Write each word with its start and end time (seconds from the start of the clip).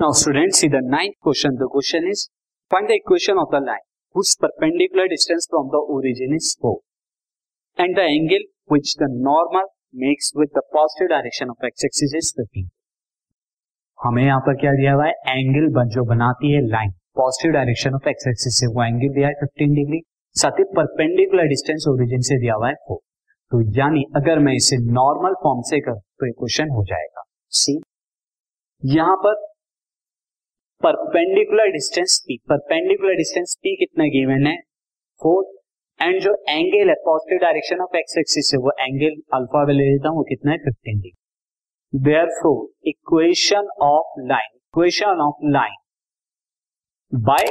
Now 0.00 0.10
students 0.10 0.58
see 0.58 0.66
the 0.66 0.82
ninth 0.82 1.14
question. 1.20 1.54
The 1.56 1.68
question 1.68 2.08
is 2.10 2.28
find 2.70 2.88
the 2.88 2.96
equation 2.96 3.38
of 3.38 3.50
the 3.50 3.60
line 3.60 3.86
whose 4.14 4.34
perpendicular 4.34 5.06
distance 5.06 5.46
from 5.48 5.68
the 5.70 5.78
origin 5.78 6.34
is 6.34 6.56
4 6.60 6.80
and 7.78 7.96
the 7.96 8.02
angle 8.02 8.44
which 8.66 8.94
the 8.96 9.06
normal 9.08 9.62
makes 9.94 10.32
with 10.34 10.50
the 10.52 10.62
positive 10.74 11.10
direction 11.10 11.48
of 11.48 11.62
x 11.62 11.84
axis 11.84 12.12
is 12.12 12.32
15. 12.34 12.66
हमें 13.98 14.22
यहाँ 14.24 14.40
पर 14.46 14.54
क्या 14.60 14.72
दिया 14.76 14.92
हुआ 14.92 15.06
है 15.06 15.38
angle 15.38 15.86
जो 15.90 16.04
बनाती 16.04 16.52
है 16.52 16.60
line 16.66 16.90
positive 17.16 17.52
direction 17.52 17.94
of 17.94 18.08
X 18.08 18.26
axis 18.28 18.58
से 18.60 18.66
वो 18.74 18.84
एंगल 18.84 19.14
दिया 19.14 19.28
है 19.28 19.34
15 19.44 19.74
डिग्री 19.76 20.00
साथ 20.36 20.58
ही 20.58 20.64
परपेंडिकुलर 20.76 21.48
डिस्टेंस 21.48 21.86
ओरिजिन 21.88 22.28
से 22.28 22.38
दिया 22.40 22.54
हुआ 22.54 22.68
है 22.68 22.74
फोर 22.88 22.98
तो 23.52 23.62
यानी 23.78 24.04
अगर 24.16 24.38
मैं 24.46 24.54
इसे 24.56 24.76
नॉर्मल 24.92 25.34
फॉर्म 25.42 25.62
से 25.70 25.80
कर 25.88 25.98
तो 26.20 26.26
इक्वेशन 26.28 26.70
हो 26.78 26.84
जाएगा 26.92 27.24
सी 27.62 27.80
यहाँ 28.82 29.16
पर 29.24 29.42
perpendicular 30.84 31.70
distance 31.72 32.18
P 32.26 32.36
perpendicular 32.50 33.14
distance 33.16 33.54
P 33.62 33.74
कितना 33.76 34.04
गिवन 34.14 34.46
है? 34.46 34.56
फोर 35.20 35.44
एंड 36.00 36.20
जो 36.22 36.32
एंगल 36.48 36.88
है 36.88 36.94
positive 37.04 37.38
direction 37.38 37.80
of 37.80 37.96
X 37.96 38.16
axis 38.18 38.50
से 38.50 38.56
वो 38.56 38.72
एंगल 38.80 39.14
अल्फ़ा 39.34 39.62
ले 39.70 39.84
लेता 39.84 40.08
हूँ, 40.08 40.16
वो 40.16 40.24
कितना 40.24 40.52
है? 40.52 40.58
Fifteen 40.58 41.00
degree 41.00 42.00
therefore 42.40 42.88
equation 42.88 43.70
of 43.82 44.20
line 44.26 44.56
equation 44.56 45.24
of 45.28 45.46
line 45.50 45.80
by 47.12 47.50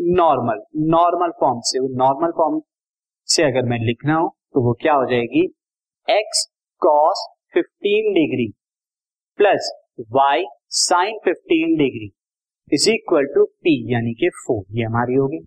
normal 0.00 0.64
normal 0.88 1.30
form 1.40 1.60
से 1.64 1.86
नॉर्मल 1.96 2.32
फॉर्म 2.32 2.60
से 3.28 3.42
अगर 3.42 3.68
मैं 3.68 3.78
लिखना 3.84 4.14
हूँ 4.14 4.30
तो 4.54 4.66
वो 4.66 4.72
क्या 4.82 4.94
हो 4.94 5.06
जाएगी? 5.06 5.46
X 6.08 6.44
cos 6.82 7.26
15 7.56 8.12
degree 8.14 8.52
plus 9.38 9.72
Y 10.12 10.44
sine 10.76 11.18
15 11.28 11.78
degree 11.78 12.12
is 12.72 12.90
equal 12.90 13.26
to 13.34 13.44
P 13.44 13.72
यानी 13.92 14.12
कि 14.14 14.28
फोर 14.28 14.64
ये 14.70 14.84
हमारी 14.84 15.14
होगी। 15.14 15.38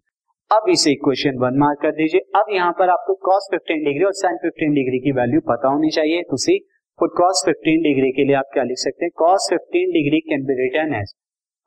अब 0.52 0.70
इसे 0.70 0.92
इक्वेशन 0.92 1.38
वन 1.38 1.58
मार्क 1.60 1.80
कर 1.82 1.92
दीजिए। 1.92 2.22
अब 2.36 2.46
यहाँ 2.52 2.72
पर 2.72 2.90
आपको 2.90 3.14
कॉस 3.14 3.50
15 3.54 3.84
डिग्री 3.86 4.04
और 4.04 4.14
साइन 4.14 4.38
15 4.38 4.74
डिग्री 4.76 5.00
की 5.00 5.12
वैल्यू 5.12 5.42
पता 5.42 5.68
होनी 5.68 5.90
चाहिए। 5.90 6.22
तो 6.22 6.38
सी 6.38 6.58
फॉर 7.00 7.10
कॉस 7.10 7.44
15 7.48 7.84
डिग्री 7.84 8.12
के 8.12 8.26
लिए 8.26 8.36
आप 8.36 8.50
क्या 8.54 8.64
लिख 8.64 8.78
सकते 8.78 9.06
हैं? 9.06 9.12
Cos 9.16 9.50
15 9.54 9.94
degree 9.94 10.20
can 10.30 10.46
be 10.46 10.58
written 10.64 10.96
as 10.96 11.14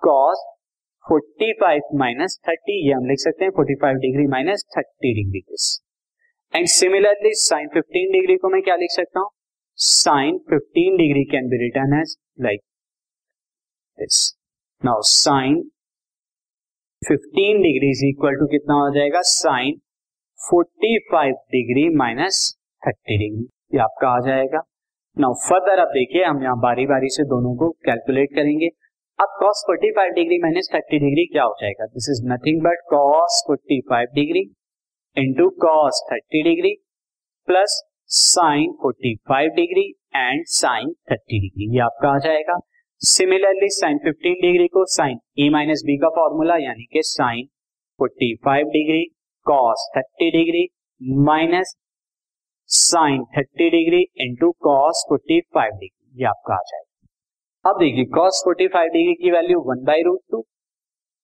cos 0.03 0.49
45 1.05 1.95
minus 1.95 2.41
30 2.49 2.81
ये 2.87 2.93
हम 2.93 3.07
लिख 3.07 3.19
सकते 3.19 3.45
हैं। 3.45 3.53
45 3.53 4.01
degree 4.01 4.27
minus 4.27 4.67
30 4.79 5.15
degree 5.19 5.45
and 6.55 6.67
similarly 6.67 7.35
sine 7.45 7.69
15 7.69 8.13
degree 8.13 8.37
को 8.37 8.49
मैं 8.49 8.63
क्या 8.63 8.77
लिख 8.77 8.91
सकता 8.91 9.21
हूँ? 9.21 9.31
Sine 9.77 10.39
15 10.51 10.97
degree 10.99 11.25
can 11.25 11.49
be 11.49 11.65
written 11.65 12.01
as 12.01 12.17
like 12.41 12.61
this 13.99 14.42
now 14.85 15.01
sine 15.03 15.57
15 17.03 17.59
degree 17.63 17.91
is 17.91 18.05
equal 18.07 18.35
to 18.35 18.47
कितना 18.47 18.75
हो 18.75 18.95
जाएगा? 18.95 19.21
साइन 19.23 19.75
45 20.41 21.37
डिग्री 21.51 21.85
माइनस 21.97 22.39
30 22.83 23.19
डिग्री 23.19 23.45
ये 23.75 23.79
आपका 23.79 24.09
आ 24.09 24.21
जाएगा। 24.21 24.63
नाउ 25.19 25.35
फर्दर 25.35 25.79
अब 25.79 25.89
देखिए, 25.89 26.25
हम 26.25 26.43
यहाँ 26.43 26.59
बारी 26.61 26.87
बारी 26.87 27.09
से 27.09 27.25
दोनों 27.25 27.55
को 27.57 27.71
कैलकुलेट 27.71 28.35
करेंगे। 28.35 28.69
अब 29.19 29.37
cos 29.43 29.63
45 29.71 30.15
डिग्री 30.15 30.39
माइनस 30.39 30.71
30 30.73 30.99
डिग्री 30.99 31.27
क्या 31.27 31.45
हो 31.45 31.55
जाएगा? 31.61 31.87
This 31.87 32.11
is 32.11 32.25
nothing 32.33 32.61
but 32.63 32.85
cos 32.95 33.39
45 33.51 34.13
degree 34.15 34.45
into 35.17 35.49
cos 35.49 36.05
thirty 36.13 36.43
degree 36.43 36.75
plus 37.49 37.81
sine 38.07 38.73
forty 38.73 39.15
five 39.29 39.51
degree 39.51 39.89
and 40.17 40.45
sine 40.57 40.93
thirty 41.11 41.41
degree 41.41 41.75
ये 41.77 41.83
आपका 41.83 42.15
आ 42.15 42.19
जाएगा। 42.19 42.61
सिमिलरली 43.03 43.69
साइन 43.69 43.97
फिफ्टीन 43.99 44.35
डिग्री 44.43 44.67
को 44.69 44.85
साइन 44.87 45.19
ए 45.39 45.49
माइनस 45.51 45.83
बी 45.87 45.97
का 45.97 46.09
formula 46.09 46.57
यानी 46.57 46.85
कि 46.93 47.01
sine 47.03 47.47
forty 47.99 48.35
five 48.45 48.67
degree 48.67 49.03
cos 49.47 49.87
thirty 49.97 50.31
degree 50.31 50.63
minus 51.25 51.75
sine 52.69 53.25
thirty 53.37 53.69
degree 53.71 54.03
into 54.27 54.51
cos 54.61 55.05
forty 55.09 55.41
five 55.55 55.73
degree 55.73 56.21
ये 56.21 56.29
आपका 56.29 56.55
आ 56.55 56.61
जाएगा। 56.69 57.71
अब 57.71 57.81
देखिए 57.81 58.05
कॉस 58.15 58.43
फोर्टी 58.45 58.69
फाइव 58.69 58.93
डिग्री 58.93 59.15
की 59.15 59.31
value 59.31 59.61
one 59.67 59.85
by 59.85 60.03
root 60.03 60.21
two 60.31 60.43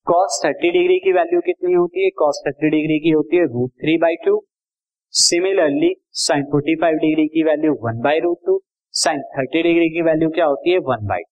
cos 0.07 0.43
thirty 0.45 0.71
degree 0.71 0.99
की 0.99 1.13
वैल्यू 1.13 1.41
कितनी 1.41 1.73
होती 1.75 2.05
है? 2.05 2.11
कॉस 2.19 2.43
थर्टी 2.47 2.71
डिग्री 2.71 2.99
की 2.99 3.11
होती 3.11 3.37
है 3.37 3.47
root 3.47 3.71
three 3.77 3.99
by 3.99 4.23
two 4.27 4.45
similarly 5.15 5.95
sine 6.27 6.45
forty 6.45 6.77
five 6.81 6.99
degree 6.99 7.29
की 7.29 7.43
value 7.45 7.79
one 7.87 8.03
by 8.03 8.21
root 8.21 8.47
two 8.47 8.61
sine 8.95 9.23
thirty 9.39 9.63
degree 9.63 9.89
की 9.89 10.03
वैल्यू 10.03 10.31
क्या 10.31 10.47
होती 10.47 10.71
है? 10.71 10.79
वन 10.79 11.07
बाई 11.07 11.23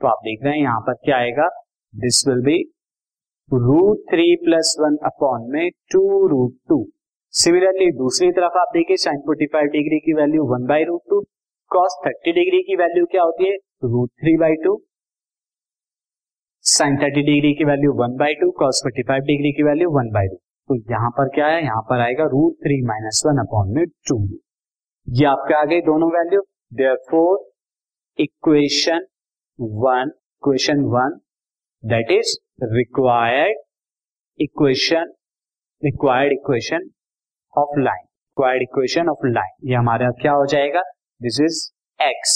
तो 0.00 0.08
आप 0.08 0.20
देख 0.24 0.44
रहे 0.44 0.52
हैं 0.52 0.60
यहाँ 0.60 0.80
पर 0.80 0.94
क्या 1.04 1.16
आएगा? 1.16 1.48
This 1.94 2.22
will 2.28 2.40
be 2.44 2.56
root 3.50 3.98
three 4.10 4.34
plus 4.44 4.76
one 4.80 4.96
upon 5.06 5.46
में 5.52 5.70
टू 5.92 6.00
रूट 6.28 6.52
टू 6.68 6.78
सिमिलरली 7.34 7.90
दूसरी 7.96 8.30
तरफ़ 8.32 8.56
आप 8.58 8.70
देखिए 8.74 8.96
साइन 9.02 9.18
फोर्टी 9.26 9.46
फाइव 9.52 9.66
डिग्री 9.72 9.98
की 10.06 10.12
value 10.14 10.44
one 10.52 10.66
by 10.68 10.84
root 10.84 11.00
two 11.10 11.20
cos 11.70 11.98
thirty 12.06 12.32
degree 12.32 12.62
की 12.62 12.76
वैल्यू 12.76 13.06
क्या 13.10 13.22
होती 13.22 13.48
है? 13.48 13.56
Root 13.84 14.10
three 14.22 14.36
by 14.36 14.54
two 14.64 14.76
sine 16.64 16.96
thirty 16.96 17.22
degree 17.22 17.52
की 17.54 17.64
value 17.64 17.92
one 18.00 18.16
by 18.16 18.34
two 18.40 18.50
cos 18.58 18.80
forty 18.84 19.02
five 19.08 19.22
degree 19.24 19.52
की 19.52 19.62
वैल्यू 19.62 19.90
वन 19.90 20.10
बाई 20.14 20.28
टू 20.28 20.36
तो 20.36 20.76
यहाँ 20.92 21.10
पर 21.10 21.28
क्या 21.34 21.46
है? 21.46 21.62
यहाँ 21.64 21.82
पर 21.90 22.00
आएगा 22.00 22.24
root 22.32 22.56
three 22.64 22.82
minus 22.86 23.22
one 23.26 23.38
upon 23.38 23.74
में 23.76 23.84
टू 24.08 24.18
ये 25.06 25.26
आपके 25.26 25.54
आ 25.54 25.64
गई 25.64 25.80
दोनों 25.84 26.10
value 26.12 26.42
therefore 27.10 27.38
equation 28.18 29.06
one 29.60 30.10
equation 30.10 30.80
one 30.92 31.18
that 31.82 32.10
is 32.12 32.36
required 32.74 33.58
equation 34.38 35.12
required 35.82 36.32
equation 36.32 36.88
of 37.54 37.78
line 37.78 38.04
required 38.04 38.62
equation 38.62 39.08
of 39.08 39.26
line 39.26 39.68
ये 39.70 39.76
हमारा 39.76 40.10
क्या 40.20 40.32
हो 40.32 40.46
जाएगा? 40.46 40.82
This 41.20 41.40
is 41.40 41.60
x 42.00 42.32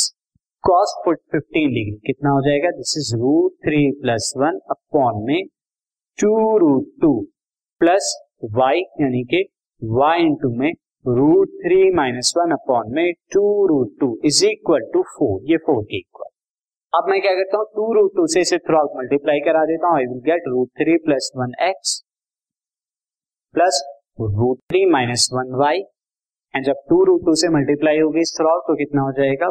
cos 0.65 0.95
foot 1.05 1.19
fifteen 1.33 1.73
degree 1.75 1.97
कितना 2.07 2.31
हो 2.31 2.41
जाएगा? 2.41 2.71
This 2.71 2.95
is 2.99 3.15
root 3.17 3.53
three 3.67 3.91
plus 4.03 4.33
one 4.37 4.61
upon 4.71 5.25
में 5.27 5.43
two 6.19 6.59
root 6.59 6.93
two 7.01 7.21
plus 7.81 8.15
y 8.55 8.81
यानी 9.01 9.25
कि 9.25 9.45
वाई 9.83 10.27
इंटू 10.27 10.55
में 10.59 10.71
root 11.05 11.49
three 11.65 11.91
minus 11.95 12.35
one 12.39 12.53
upon 12.53 12.95
में 12.95 13.13
two 13.33 13.45
root 13.67 13.99
two 14.01 14.17
is 14.25 14.45
equal 14.47 14.91
to 14.93 15.03
four 15.11 15.51
ये 15.51 15.57
four 15.67 15.83
के 15.85 15.99
इक्वल 15.99 16.31
अब 16.95 17.09
मैं 17.11 17.21
क्या 17.23 17.31
करता 17.35 17.59
हूँ? 17.59 17.65
टू 17.77 17.93
रूट 17.95 18.11
टू 18.17 18.27
से 18.33 18.41
इसे 18.41 18.57
थ्रू 18.59 18.77
आउट 18.79 18.91
मल्टीप्लाई 18.97 19.41
करा 19.47 19.65
देता 19.67 19.89
हूँ। 19.89 19.97
I 19.97 20.05
will 20.07 20.19
get 20.25 20.43
root 20.49 20.69
three 20.81 20.97
plus 21.05 21.31
one 21.37 21.53
x 21.63 21.95
plus 23.55 23.81
root 24.21 24.59
three 24.71 24.85
minus 24.91 25.29
one 25.33 25.55
y 25.61 25.79
and 26.55 26.65
जब 26.67 26.83
टू 26.91 27.03
रूट 27.05 27.25
टू 27.27 27.35
से 27.41 27.49
मल्टीप्लाई 27.55 27.99
होगी 27.99 28.23
थ्रू 28.37 28.49
आउट 28.49 28.63
तो 28.69 28.77
कितना 28.77 29.03
हो 29.03 29.13
जाएगा? 29.13 29.49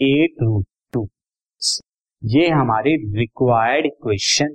एट 0.00 0.42
रूट 0.42 0.66
टू 0.92 1.06
ये 2.22 2.48
हमारी 2.50 2.94
required 3.18 3.86
equation 3.86 4.54